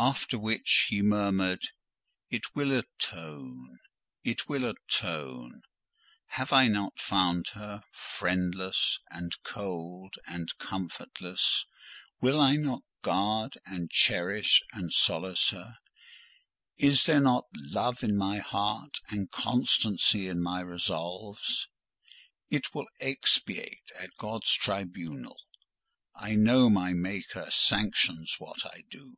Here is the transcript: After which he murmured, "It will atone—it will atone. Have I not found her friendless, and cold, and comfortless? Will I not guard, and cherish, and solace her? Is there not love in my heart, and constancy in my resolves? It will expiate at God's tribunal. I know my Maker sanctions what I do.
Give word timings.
After 0.00 0.40
which 0.40 0.86
he 0.88 1.02
murmured, 1.02 1.62
"It 2.30 2.42
will 2.52 2.72
atone—it 2.76 4.48
will 4.48 4.64
atone. 4.68 5.62
Have 6.30 6.52
I 6.52 6.66
not 6.66 6.98
found 6.98 7.46
her 7.52 7.84
friendless, 7.92 8.98
and 9.08 9.40
cold, 9.44 10.16
and 10.26 10.48
comfortless? 10.58 11.64
Will 12.20 12.40
I 12.40 12.56
not 12.56 12.82
guard, 13.02 13.56
and 13.64 13.88
cherish, 13.88 14.60
and 14.72 14.92
solace 14.92 15.50
her? 15.50 15.76
Is 16.76 17.04
there 17.04 17.20
not 17.20 17.44
love 17.54 18.02
in 18.02 18.16
my 18.16 18.38
heart, 18.38 18.96
and 19.10 19.30
constancy 19.30 20.26
in 20.26 20.42
my 20.42 20.60
resolves? 20.60 21.68
It 22.50 22.74
will 22.74 22.88
expiate 22.98 23.92
at 23.96 24.16
God's 24.18 24.52
tribunal. 24.54 25.38
I 26.16 26.34
know 26.34 26.68
my 26.68 26.94
Maker 26.94 27.46
sanctions 27.52 28.34
what 28.40 28.66
I 28.66 28.82
do. 28.90 29.14